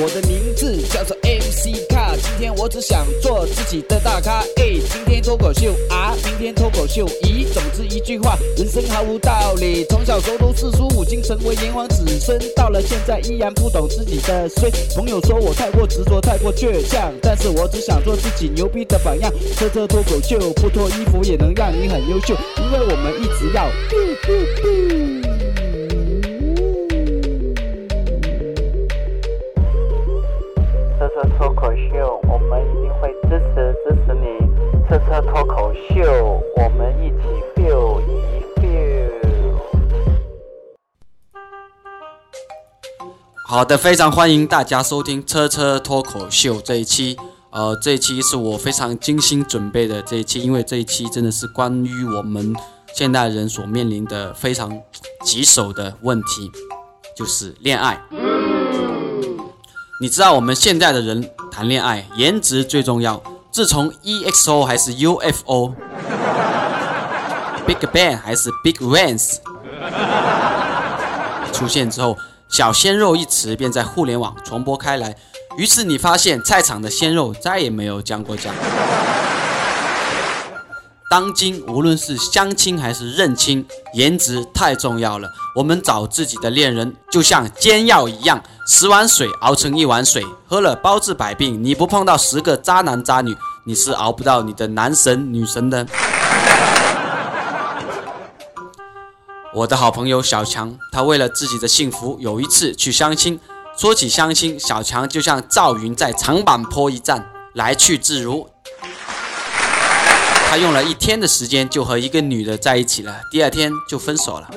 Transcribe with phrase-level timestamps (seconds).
[0.00, 4.44] 我的名字叫做 MC 卡，今天我只想做自己的大咖。
[4.54, 7.04] 哎，今天脱口秀啊，明天脱口秀。
[7.24, 9.84] 咦，总之一句话，人生毫无道理。
[9.90, 14.70] 从小熟读四书五经，成为炎黄子孙，到了现在依然不懂自己的衰。
[14.94, 19.32] 朋友说我太过执着，太过倔强，但是我只想做自己牛逼的榜样。
[19.56, 23.68] 车车脱口秀，不脱衣服也能让你很优秀，因为我们一直要。
[43.50, 47.16] 好的，非常欢迎大家收听车车脱口秀这一期。
[47.48, 52.54] 呃，这一期是我非常精心准备的这一期，因为这一期真的是关于我们
[52.94, 54.70] 现代人所面临的非常
[55.24, 56.52] 棘手的问题，
[57.16, 57.98] 就是恋爱。
[59.98, 63.18] 你知道我们现在的人谈恋爱，颜值最重要。
[63.50, 65.78] 自从 EXO 还是 UFO，Big
[67.94, 69.38] Bang 还是 Big Ones
[71.50, 72.14] 出现之后，
[72.48, 75.14] 小鲜肉一词便在互联网传播开来。
[75.56, 78.50] 于是你发现菜场的鲜肉再也没有降过价。
[81.10, 85.28] 当今无论是相亲还是认亲，颜值太重要了。
[85.54, 91.64] 我们找自己的恋人，就像煎药一样，十碗水熬成一碗水，喝了包治百病。
[91.64, 95.86] 你不碰到十个渣男渣女，你是熬不到你的男神女神的。
[99.54, 103.40] 我的好朋友小强，他为了自己的幸福，有一次去相亲。
[103.78, 108.46] 说起相亲，小强就像赵云在长坂坡一战，来去自如。
[110.50, 114.50] 他用了一天的时间就和一个女的在一起了，第二天就分手了。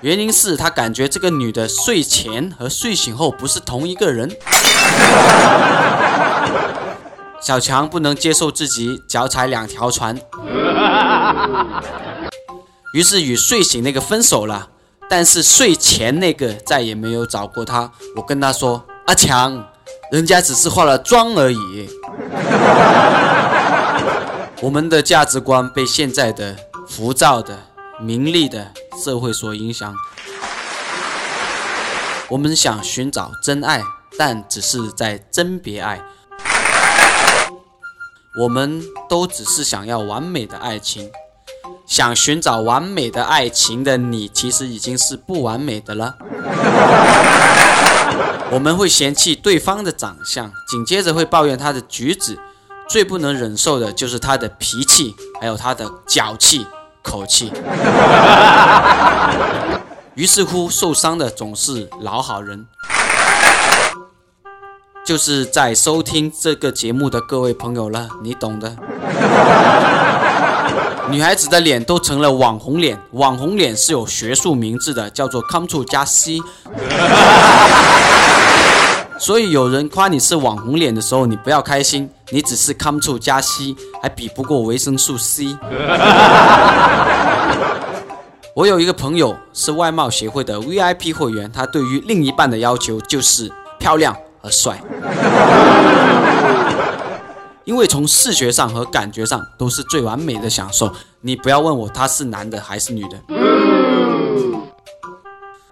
[0.00, 4.34] 原因是他感觉这个女的睡前和睡醒后不是同一个人。
[7.42, 10.18] 小强不能接受自己脚踩两条船，
[12.94, 14.68] 于是与睡醒那个分手了。
[15.08, 17.90] 但是睡前那个再也没有找过他。
[18.14, 19.66] 我跟他说：“阿强，
[20.12, 21.90] 人家只是化了妆而已。
[24.62, 27.58] ”我们的价值观被现在的浮躁的、
[27.98, 28.70] 名利的
[29.04, 29.92] 社会所影响。
[32.28, 33.82] 我们想寻找真爱，
[34.16, 36.00] 但只是在甄别爱。
[38.40, 41.10] 我们都只是想要完美的爱情，
[41.86, 46.16] 想寻找完美的爱情的你，其实已经是不完美的了。
[48.50, 52.38] 我们会嫌弃对方的长相，紧接着会抱怨他的举止。
[52.88, 56.66] 最不能忍受的就是他的脾气，还有他的脚气、
[57.02, 57.52] 口气。
[60.16, 62.66] 于是乎，受伤的总是老好人。
[65.10, 68.76] 就是在收听这个节目的各位朋友了，你懂的。
[71.10, 76.38] 女孩子的脸都成了网红脸，网红脸是有学术名字的，叫做 “come to 加 C”。
[79.18, 85.56] 所以有人夸你是网红脸的时候，你不要开心，你只是 come to 加 C，还比不过维生素 C。
[88.54, 93.50] 我有一个朋友是外貌协会的 VIP 会员，他对于另一半的要求就是
[93.80, 94.80] 漂亮和帅，
[97.64, 100.92] 因为从视觉上和感觉上都是最完美的享受。
[101.20, 103.20] 你不要问我他是男的还是女的，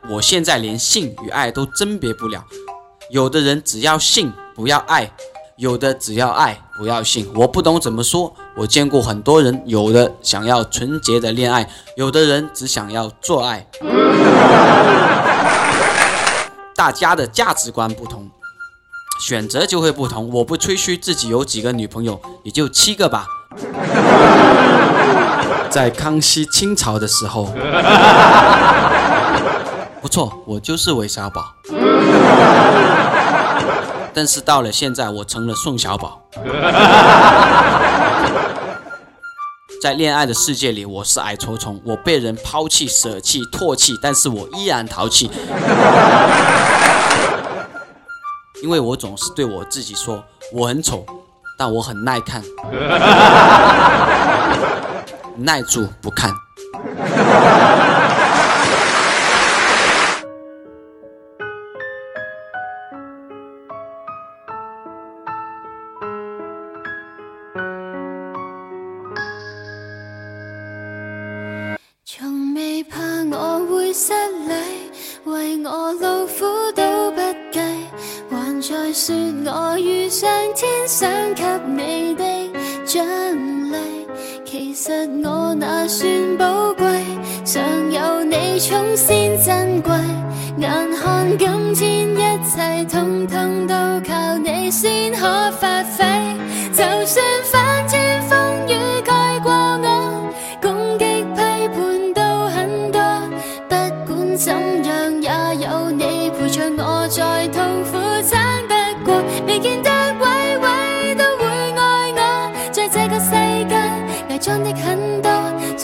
[0.09, 2.45] 我现在连性与爱都甄别不了。
[3.11, 5.11] 有的人只要性不要爱，
[5.57, 7.29] 有的只要爱不要性。
[7.35, 8.33] 我不懂怎么说。
[8.55, 13.67] 我见过很多人，有的想要纯洁的恋爱，有的人只想要做爱。
[16.77, 18.29] 大家的价值观不同，
[19.21, 20.31] 选择就会不同。
[20.33, 23.27] 我不吹嘘自己有几个女朋友，也就七个吧。
[25.71, 27.53] 在康熙、清朝的时候，
[30.01, 31.55] 不错，我就是韦小宝。
[34.15, 36.23] 但是到了现在，我成了宋小宝。
[39.81, 45.31] 在恋爱的世界里，我是矮矬穷，我被人抛弃、舍弃、唾弃，但是我依然淘气，
[48.63, 50.23] 因为我总是对我自己说，
[50.53, 51.05] 我很丑，
[51.59, 52.43] 但我很耐看，
[55.37, 56.33] 耐住不看。
[80.89, 82.25] 想给你的
[82.87, 83.05] 奖
[83.71, 83.77] 励。
[84.47, 84.91] 其实
[85.23, 86.09] 我那算
[86.39, 86.87] 宝贵，
[87.45, 87.63] 常
[87.93, 89.93] 有你宠先珍贵。
[90.57, 93.75] 眼看今天一切通通都
[94.09, 96.05] 靠你先可发挥，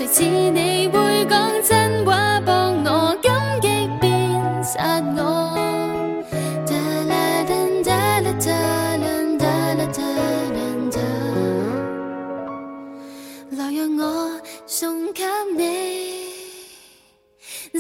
[0.05, 5.55] 谁似你会讲真话帮我，感激变杀我。
[6.67, 6.75] 哒
[7.09, 7.15] 啦
[7.49, 8.51] 噔哒啦哒
[8.99, 9.07] 啦
[9.39, 10.03] 哒啦哒
[10.53, 10.59] 啦
[10.91, 10.99] 哒
[13.57, 14.03] 来让我
[14.67, 15.25] 送给
[15.57, 15.63] 你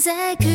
[0.01, 0.54] 这句。